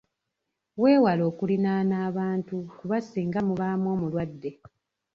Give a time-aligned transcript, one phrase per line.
[0.81, 4.51] Weewale okulinaana abantu kuba singa mubaamu omulwadde.